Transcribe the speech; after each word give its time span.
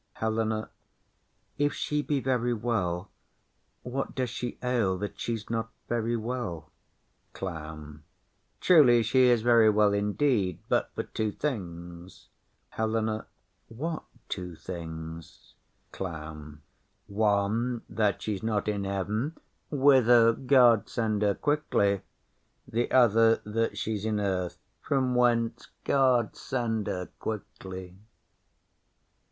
HELENA. 0.15 0.71
If 1.59 1.75
she 1.75 2.01
be 2.01 2.19
very 2.21 2.55
well, 2.55 3.11
what 3.83 4.15
does 4.15 4.31
she 4.31 4.57
ail 4.63 4.97
that 4.97 5.19
she's 5.19 5.47
not 5.47 5.69
very 5.87 6.15
well? 6.17 6.71
CLOWN. 7.33 8.01
Truly, 8.59 9.03
she's 9.03 9.43
very 9.43 9.69
well 9.69 9.93
indeed, 9.93 10.57
but 10.69 10.89
for 10.95 11.03
two 11.03 11.31
things. 11.31 12.29
HELENA. 12.69 13.27
What 13.67 14.03
two 14.27 14.55
things? 14.55 15.53
CLOWN. 15.91 16.63
One, 17.05 17.83
that 17.87 18.23
she's 18.23 18.41
not 18.41 18.67
in 18.67 18.85
heaven, 18.85 19.37
whither 19.69 20.33
God 20.33 20.89
send 20.89 21.21
her 21.21 21.35
quickly! 21.35 22.01
The 22.67 22.89
other, 22.89 23.35
that 23.45 23.77
she's 23.77 24.03
in 24.03 24.19
earth, 24.19 24.57
from 24.81 25.13
whence 25.13 25.69
God 25.83 26.35
send 26.35 26.87
her 26.87 27.09
quickly! 27.19 27.99